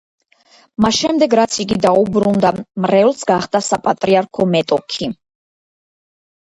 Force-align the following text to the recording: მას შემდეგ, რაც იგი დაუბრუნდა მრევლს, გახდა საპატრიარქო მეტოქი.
მას 0.85 0.95
შემდეგ, 1.01 1.35
რაც 1.39 1.57
იგი 1.65 1.77
დაუბრუნდა 1.83 2.53
მრევლს, 2.87 3.23
გახდა 3.35 3.63
საპატრიარქო 3.69 4.51
მეტოქი. 4.57 5.15